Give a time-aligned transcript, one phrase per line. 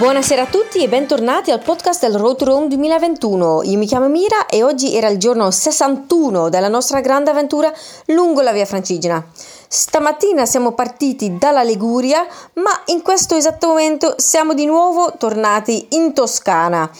[0.00, 3.64] Buonasera a tutti e bentornati al podcast del Road Room 2021.
[3.64, 7.70] Io mi chiamo Mira e oggi era il giorno 61 della nostra grande avventura
[8.06, 9.22] lungo la via Francigena.
[9.68, 16.14] Stamattina siamo partiti dalla Liguria, ma in questo esatto momento siamo di nuovo tornati in
[16.14, 16.90] Toscana.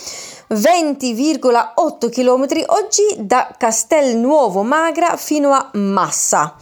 [0.51, 6.55] 20,8 km oggi da Castelnuovo Magra fino a Massa.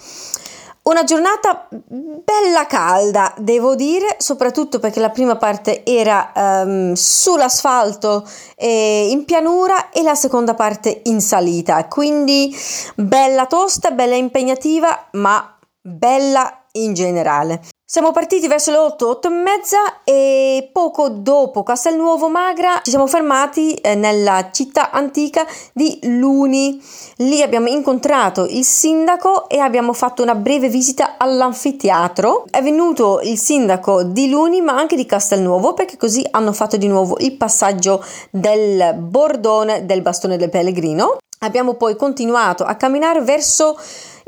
[0.89, 9.11] Una giornata bella calda, devo dire, soprattutto perché la prima parte era um, sull'asfalto e
[9.11, 12.57] in pianura e la seconda parte in salita, quindi
[12.95, 17.61] bella tosta, bella impegnativa, ma bella in generale.
[17.91, 23.07] Siamo partiti verso le 8, 8 e mezza e poco dopo Castelnuovo Magra ci siamo
[23.07, 26.79] fermati eh, nella città antica di Luni.
[27.17, 32.45] Lì abbiamo incontrato il sindaco e abbiamo fatto una breve visita all'anfiteatro.
[32.51, 36.89] È venuto il sindaco di Luni ma anche di Castelnuovo perché così hanno fatto di
[36.89, 41.17] nuovo il passaggio del bordone del bastone del pellegrino.
[41.41, 43.79] Abbiamo poi continuato a camminare verso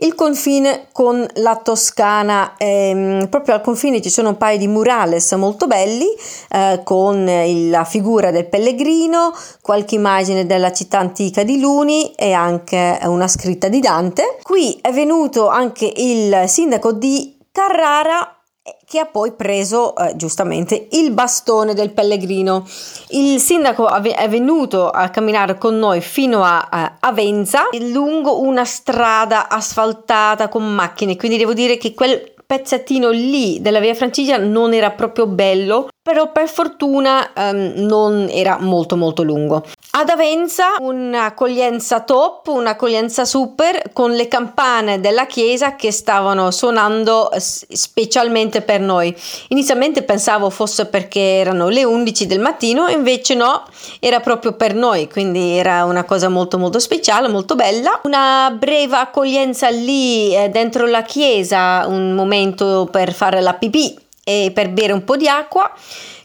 [0.03, 5.33] il confine con la Toscana, ehm, proprio al confine ci sono un paio di murales
[5.33, 6.07] molto belli
[6.51, 12.33] eh, con il, la figura del pellegrino, qualche immagine della città antica di Luni e
[12.33, 14.39] anche una scritta di Dante.
[14.43, 18.40] Qui è venuto anche il sindaco di Carrara
[18.87, 22.67] che ha poi preso eh, giustamente il bastone del pellegrino.
[23.09, 29.49] Il sindaco è venuto a camminare con noi fino a, a Avenza lungo una strada
[29.49, 34.91] asfaltata con macchine, quindi devo dire che quel pezzettino lì della via Francigena non era
[34.91, 39.65] proprio bello, però per fortuna um, non era molto molto lungo.
[39.93, 48.63] Ad Avenza un'accoglienza top, un'accoglienza super con le campane della chiesa che stavano suonando specialmente
[48.63, 49.15] per noi.
[49.49, 53.65] Inizialmente pensavo fosse perché erano le 11 del mattino, invece no,
[53.99, 58.01] era proprio per noi, quindi era una cosa molto molto speciale, molto bella.
[58.05, 64.51] Una breve accoglienza lì eh, dentro la chiesa, un momento per fare la pipì e
[64.55, 65.73] per bere un po' di acqua.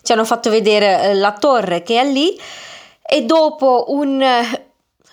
[0.02, 2.40] Ci hanno fatto vedere eh, la torre che è lì
[3.08, 4.66] e dopo un eh,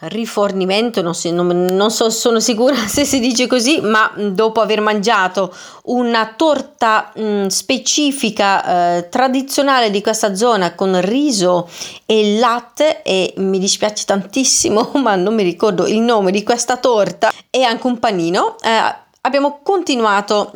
[0.03, 4.81] rifornimento, non, so, non, non so, sono sicura se si dice così, ma dopo aver
[4.81, 5.54] mangiato
[5.84, 11.69] una torta mh, mm, specifica eh, tradizionale di questa zona con riso
[12.06, 17.31] e latte e mi dispiace tantissimo, ma non mi ricordo il nome di questa torta
[17.50, 20.53] e anche un panino, eh, abbiamo continuato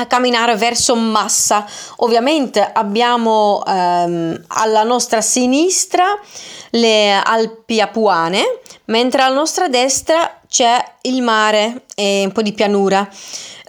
[0.00, 1.66] a camminare verso Massa.
[1.96, 6.18] Ovviamente abbiamo ehm, alla nostra sinistra
[6.70, 13.08] le Alpi Apuane, mentre alla nostra destra c'è il mare e un po' di pianura.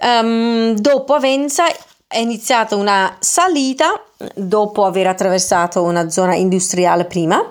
[0.02, 1.66] Um, dopo Avenza
[2.06, 4.02] è iniziata una salita
[4.34, 7.44] dopo aver attraversato una zona industriale prima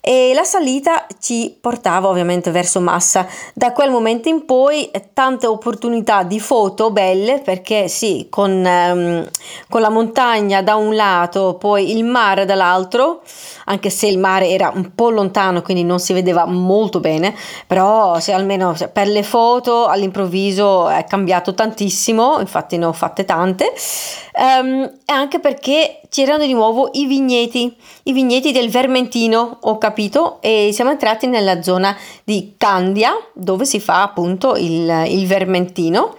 [0.00, 3.26] e la salita ci portava ovviamente verso Massa.
[3.52, 9.28] Da quel momento in poi tante opportunità di foto belle perché sì, con, um,
[9.68, 13.22] con la montagna da un lato, poi il mare dall'altro,
[13.66, 17.34] anche se il mare era un po' lontano quindi non si vedeva molto bene,
[17.66, 23.72] però se almeno per le foto all'improvviso è cambiato tantissimo, infatti ne ho fatte tante,
[24.38, 30.70] um, anche perché c'erano di nuovo i vigneti, i vigneti del Vermentino, ho capito, e
[30.72, 36.14] siamo entrati nella zona di Candia, dove si fa appunto il, il Vermentino.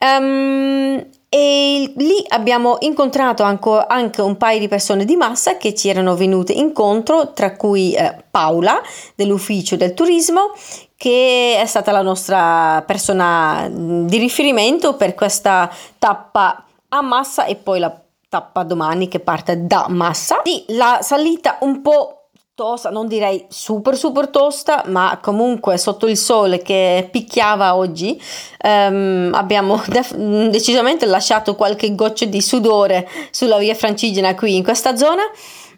[0.00, 5.88] Um, e lì abbiamo incontrato anche, anche, un paio di persone di massa che ci
[5.88, 8.80] erano venute incontro, tra cui eh, Paola
[9.14, 10.52] dell'ufficio del turismo,
[10.96, 17.78] che è stata la nostra persona di riferimento per questa tappa a massa e poi
[17.78, 17.94] la
[18.28, 20.40] tappa domani che parte da Massa.
[20.44, 22.17] Sì, la salita un po'
[22.58, 28.20] tosta, non direi super super tosta, ma comunque sotto il sole che picchiava oggi
[28.64, 34.96] um, abbiamo def- decisamente lasciato qualche goccia di sudore sulla via Francigena qui in questa
[34.96, 35.22] zona.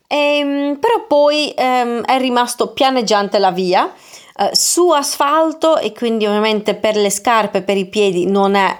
[0.07, 6.75] Ehm, però poi um, è rimasto pianeggiante la via uh, su asfalto e quindi ovviamente
[6.75, 8.75] per le scarpe, per i piedi non è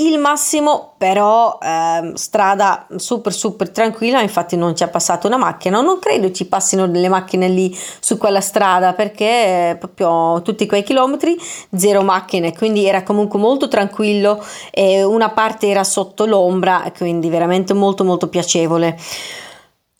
[0.00, 5.80] il massimo però eh, strada super super tranquilla infatti non ci è passata una macchina.
[5.80, 11.38] Non credo ci passino delle macchine lì su quella strada perché proprio tutti quei chilometri
[11.74, 12.56] zero macchine.
[12.56, 18.28] Quindi era comunque molto tranquillo e una parte era sotto l'ombra quindi veramente molto molto
[18.28, 18.98] piacevole.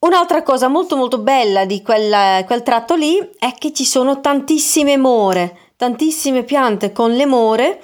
[0.01, 4.97] Un'altra cosa molto molto bella di quel, quel tratto lì è che ci sono tantissime
[4.97, 7.81] more, tantissime piante con le more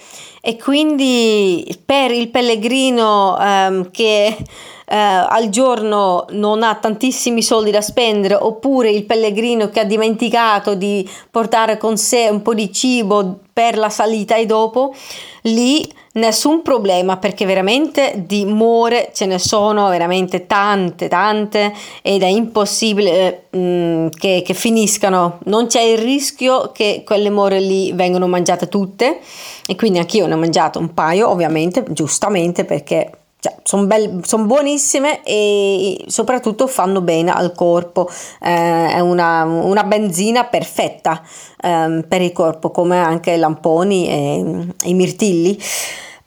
[0.47, 7.81] e quindi per il pellegrino ehm, che eh, al giorno non ha tantissimi soldi da
[7.81, 13.41] spendere oppure il pellegrino che ha dimenticato di portare con sé un po' di cibo
[13.53, 14.95] per la salita e dopo,
[15.43, 21.73] lì nessun problema perché veramente di more ce ne sono veramente tante tante
[22.03, 25.39] ed è impossibile eh, che, che finiscano.
[25.45, 29.21] Non c'è il rischio che quelle more lì vengano mangiate tutte
[29.67, 33.87] e quindi anch'io ne ho mangiato un paio ovviamente giustamente perché cioè, sono
[34.23, 38.09] son buonissime e soprattutto fanno bene al corpo,
[38.41, 41.23] eh, è una, una, benzina perfetta
[41.61, 45.59] eh, per il corpo come anche i lamponi e, e i mirtilli.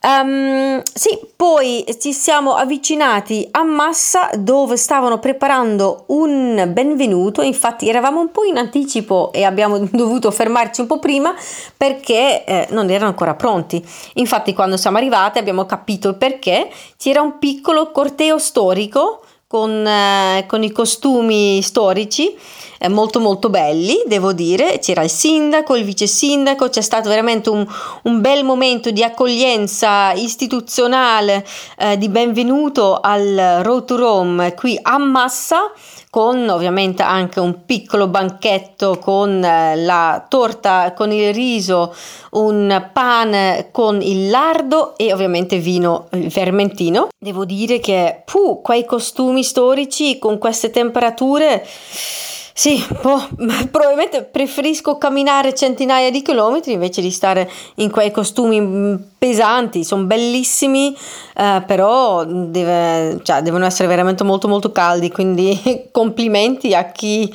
[0.01, 8.22] Um, sì, poi ci siamo avvicinati a Massa dove stavano preparando un benvenuto, infatti eravamo
[8.22, 11.36] un po' in anticipo e abbiamo dovuto fermarci un po' prima
[11.75, 13.86] perché eh, non erano ancora pronti.
[14.13, 20.46] Infatti quando siamo arrivati abbiamo capito il perché, c'era un piccolo corteo storico con, eh,
[20.46, 22.38] con i costumi storici
[22.78, 24.78] eh, molto molto belli, devo dire.
[24.78, 27.66] C'era il sindaco, il vice sindaco, c'è stato veramente un,
[28.04, 31.44] un bel momento di accoglienza istituzionale,
[31.80, 35.72] eh, di benvenuto al Road to Rome qui a Massa
[36.09, 41.94] con ovviamente anche un piccolo banchetto con eh, la torta con il riso,
[42.31, 47.09] un pane con il lardo e ovviamente vino fermentino.
[47.17, 51.65] Devo dire che puh, quei costumi storici con queste temperature
[52.59, 53.29] sì, boh,
[53.71, 60.03] probabilmente preferisco camminare centinaia di chilometri invece di stare in quei costumi mm, pesanti, sono
[60.03, 60.94] bellissimi,
[61.38, 67.33] eh, però deve, cioè, devono essere veramente molto molto caldi, quindi complimenti a chi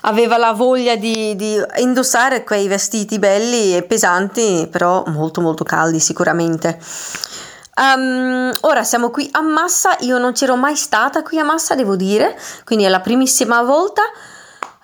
[0.00, 6.00] aveva la voglia di, di, indossare quei vestiti belli e pesanti, però molto molto caldi
[6.00, 6.76] sicuramente.
[7.76, 11.94] Um, ora siamo qui a Massa, io non c'ero mai stata qui a Massa, devo
[11.94, 14.02] dire, quindi è la primissima volta.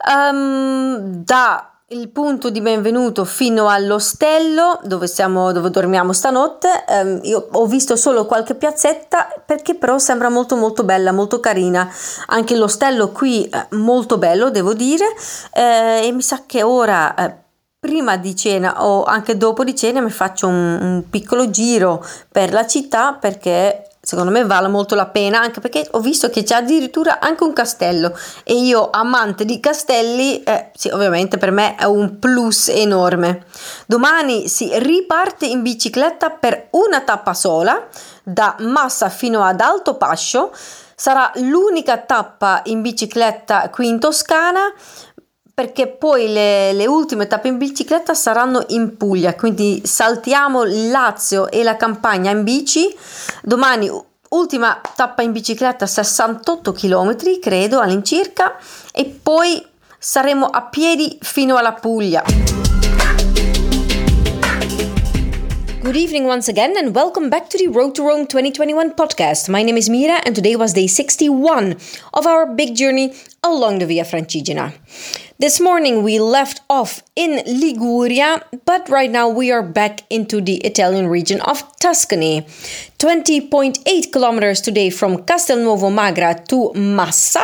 [0.05, 6.85] Um, da il punto di benvenuto fino all'ostello dove, siamo, dove dormiamo stanotte.
[6.89, 11.89] Um, io ho visto solo qualche piazzetta perché però sembra molto molto bella, molto carina.
[12.27, 15.05] Anche l'ostello qui molto bello, devo dire.
[15.53, 17.15] Eh, e mi sa che ora...
[17.15, 17.41] Eh,
[17.83, 22.01] prima di cena o anche dopo di cena mi faccio un, un piccolo giro
[22.31, 26.43] per la città perché secondo me vale molto la pena anche perché ho visto che
[26.43, 28.13] c'è addirittura anche un castello.
[28.43, 33.47] E io amante di castelli eh, sì ovviamente per me è un plus enorme.
[33.87, 37.87] Domani si riparte in bicicletta per una tappa sola
[38.25, 40.53] da Massa fino ad Alto Pascio.
[40.97, 44.73] Sarà l'unica tappa in bicicletta qui in Toscana
[45.55, 51.51] perché poi le, le, ultime tappe in bicicletta saranno in Puglia, quindi saltiamo il Lazio
[51.51, 52.95] e la campagna in bici.
[53.43, 53.91] Domani
[54.31, 58.57] ultima tappa in bicicletta 68 km, credo all'incirca,
[58.93, 59.65] e poi
[59.99, 62.52] saremo a piedi fino alla Puglia.
[65.83, 69.49] Good evening once again, and welcome back to the Road to Rome 2021 podcast.
[69.49, 71.77] My name is Mira, and today was day 61
[72.15, 73.13] of our big journey
[73.43, 74.75] along the Via Francigena.
[75.41, 80.59] This morning we left off in Liguria, but right now we are back into the
[80.59, 82.43] Italian region of Tuscany.
[83.01, 87.43] 20.8 kilometers today from Castelnuovo Magra to Massa,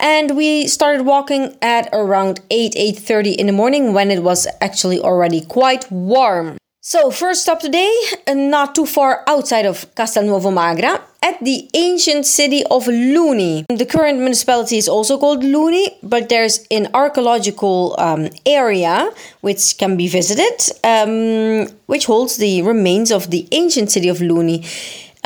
[0.00, 4.98] and we started walking at around 8 8:30 in the morning when it was actually
[4.98, 6.56] already quite warm.
[6.88, 7.92] So, first stop today,
[8.28, 13.66] not too far outside of Castelnuovo Magra, at the ancient city of Luni.
[13.68, 19.96] The current municipality is also called Luni, but there's an archaeological um, area which can
[19.96, 24.62] be visited, um, which holds the remains of the ancient city of Luni.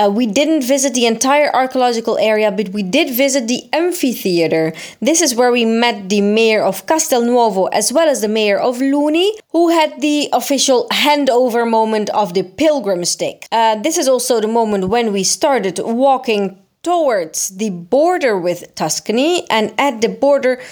[0.01, 4.73] Uh, we didn't visit the entire archaeological area, but we did visit the amphitheater.
[5.01, 8.81] This is where we met the mayor of Castelnuovo as well as the mayor of
[8.81, 13.47] Luni, who had the official handover moment of the pilgrim stick.
[13.53, 19.45] Uh, this is also the moment when we started walking towards the border with Tuscany,
[19.51, 20.63] and at the border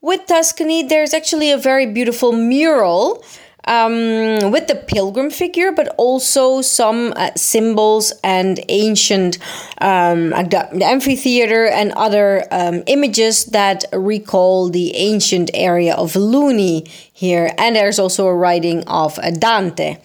[0.00, 3.24] with Tuscany, there's actually a very beautiful mural
[3.66, 9.38] um, with the pilgrim figure, but also some uh, symbols and ancient
[9.80, 17.52] um, the amphitheater and other um, images that recall the ancient area of Luni here.
[17.58, 19.98] And there's also a writing of uh, Dante.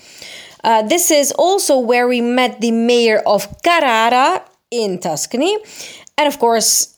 [0.63, 5.57] Uh, this is also where we met the mayor of Carrara in Tuscany.
[6.17, 6.97] And of course,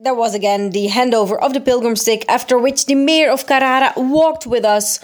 [0.00, 3.92] there was again the handover of the pilgrim stick, after which the mayor of Carrara
[3.96, 5.00] walked with us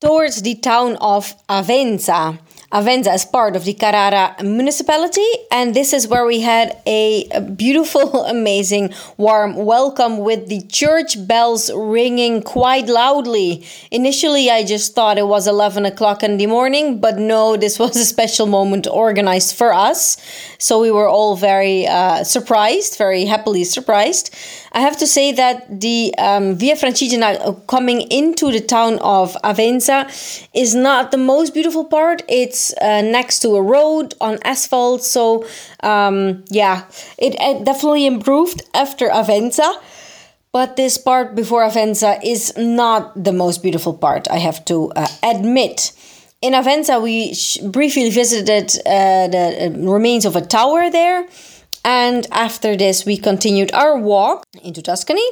[0.00, 2.38] towards the town of Avenza.
[2.74, 7.40] Avenza as part of the Carrara municipality, and this is where we had a, a,
[7.40, 13.64] beautiful, amazing, warm welcome with the church bells ringing quite loudly.
[13.92, 17.96] Initially, I just thought it was 11 o'clock in the morning, but no, this was
[17.96, 20.16] a special moment organized for us.
[20.58, 24.34] So we were all very uh, surprised, very happily surprised.
[24.72, 29.36] I have to say that the um, Via Francigena uh, coming into the town of
[29.44, 30.08] Avenza
[30.52, 32.22] is not the most beautiful part.
[32.26, 35.44] It's uh, next to a road on asphalt, so
[35.82, 36.84] um, yeah,
[37.18, 39.70] it, it definitely improved after Avenza.
[40.52, 45.08] But this part before Avenza is not the most beautiful part, I have to uh,
[45.22, 45.92] admit.
[46.40, 47.34] In Avenza, we
[47.70, 51.26] briefly visited uh, the uh, remains of a tower there
[51.84, 55.26] and after this, we continued our walk into Tuscany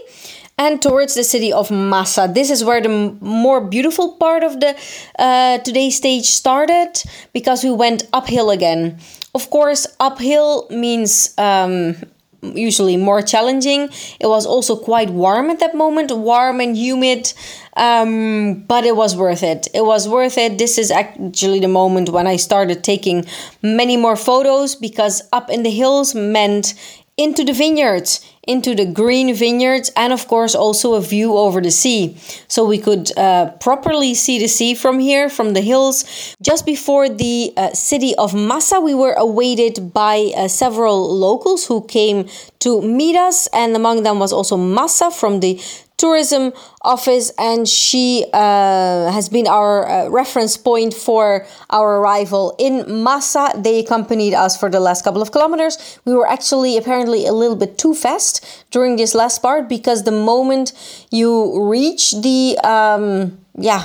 [0.62, 2.30] and towards the city of Massa.
[2.32, 4.76] This is where the more beautiful part of the
[5.18, 7.02] uh, today's stage started
[7.32, 8.98] because we went uphill again.
[9.34, 11.96] Of course, uphill means um,
[12.42, 13.88] usually more challenging.
[14.20, 17.32] It was also quite warm at that moment, warm and humid,
[17.76, 19.66] um, but it was worth it.
[19.74, 20.58] It was worth it.
[20.58, 23.24] This is actually the moment when I started taking
[23.62, 26.74] many more photos because up in the hills meant
[27.16, 31.70] into the vineyards, into the green vineyards, and of course also a view over the
[31.70, 32.16] sea.
[32.48, 36.04] So we could uh, properly see the sea from here, from the hills.
[36.42, 41.84] Just before the uh, city of Massa, we were awaited by uh, several locals who
[41.86, 42.28] came
[42.60, 45.60] to meet us, and among them was also Massa from the
[46.02, 52.74] tourism office, and she uh, has been our uh, reference point for our arrival in
[53.04, 53.44] Massa.
[53.56, 55.74] They accompanied us for the last couple of kilometers.
[56.04, 58.32] We were actually apparently a little bit too fast
[58.72, 60.72] during this last part because the moment
[61.10, 61.32] you
[61.76, 63.82] reach the um, yeah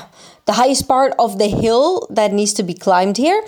[0.48, 3.40] the highest part of the hill that needs to be climbed here.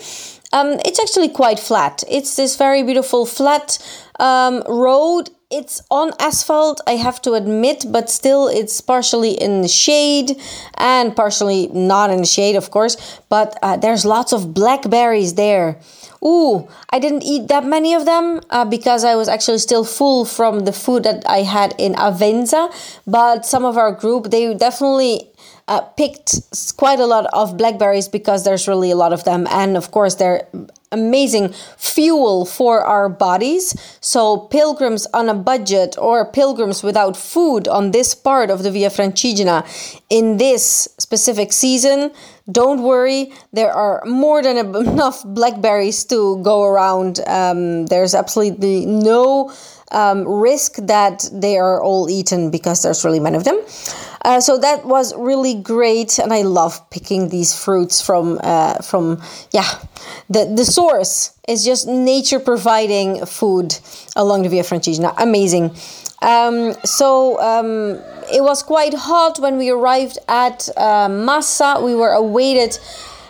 [0.52, 2.04] Um, it's actually quite flat.
[2.08, 3.78] It's this very beautiful flat
[4.18, 9.68] um, road it's on asphalt, I have to admit, but still it's partially in the
[9.68, 10.40] shade
[10.74, 12.96] and partially not in the shade, of course.
[13.28, 15.80] But uh, there's lots of blackberries there.
[16.24, 20.24] Ooh, I didn't eat that many of them uh, because I was actually still full
[20.24, 22.70] from the food that I had in Avenza.
[23.06, 25.30] But some of our group, they definitely
[25.66, 29.48] uh, picked quite a lot of blackberries because there's really a lot of them.
[29.50, 30.46] And of course, they're
[30.92, 33.74] amazing fuel for our bodies.
[34.00, 38.90] So, pilgrims on a budget or pilgrims without food on this part of the Via
[38.90, 39.64] Francigena
[40.10, 42.10] in this specific season,
[42.50, 47.20] don't worry, there are more than enough blackberries to go around.
[47.26, 49.52] Um, there's absolutely no
[49.92, 53.60] um, risk that they are all eaten because there's really many of them.
[54.22, 59.22] Uh, so that was really great, and I love picking these fruits from uh, from
[59.52, 59.68] yeah,
[60.28, 63.78] the the source is just nature providing food
[64.16, 65.14] along the Via Francigena.
[65.16, 65.74] Amazing.
[66.22, 67.98] Um, so um,
[68.30, 71.80] it was quite hot when we arrived at uh, Massa.
[71.82, 72.78] We were awaited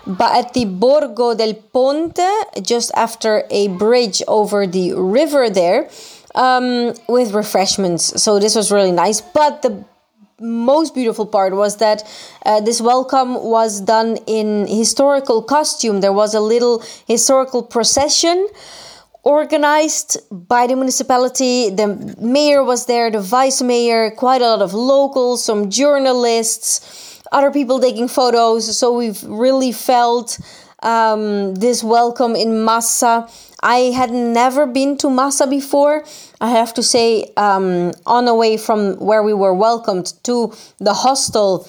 [0.07, 2.31] but at the Borgo del Ponte,
[2.63, 5.89] just after a bridge over the river there,
[6.35, 8.21] um, with refreshments.
[8.23, 9.21] So this was really nice.
[9.21, 9.85] But the
[10.41, 12.03] most beautiful part was that
[12.45, 16.01] uh, this welcome was done in historical costume.
[16.01, 18.49] There was a little historical procession
[19.23, 21.71] organized by the municipality.
[21.71, 27.51] The mayor was there, the vice mayor, quite a lot of locals, some journalists, other
[27.51, 28.77] people taking photos.
[28.79, 30.41] So we've really felt
[30.83, 33.29] um, this welcome in Massa
[33.63, 36.05] I had never been to Massa before.
[36.41, 40.95] I have to say, um, on the way from where we were welcomed to the
[40.95, 41.69] hostel,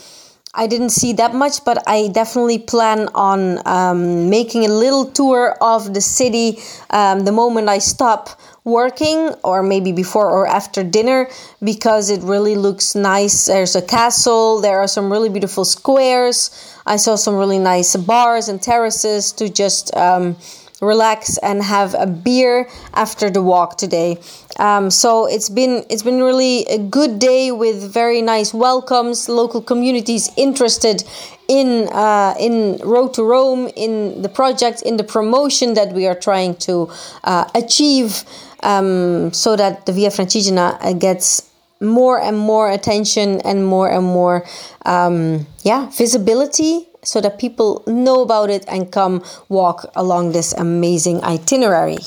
[0.53, 5.55] I didn't see that much, but I definitely plan on um, making a little tour
[5.61, 6.59] of the city
[6.89, 8.29] um, the moment I stop
[8.63, 11.29] working, or maybe before or after dinner,
[11.63, 13.45] because it really looks nice.
[13.45, 16.51] There's a castle, there are some really beautiful squares.
[16.85, 20.35] I saw some really nice bars and terraces to just um,
[20.81, 24.17] relax and have a beer after the walk today.
[24.59, 29.61] Um, so it's been it's been really a good day with very nice welcomes, local
[29.61, 31.03] communities interested
[31.47, 36.15] in uh, in Road to Rome, in the project, in the promotion that we are
[36.15, 36.89] trying to
[37.23, 38.23] uh, achieve,
[38.63, 44.05] um, so that the Via Francigena uh, gets more and more attention and more and
[44.05, 44.45] more
[44.85, 51.23] um, yeah visibility so that people know about it and come walk along this amazing
[51.23, 51.97] itinerary.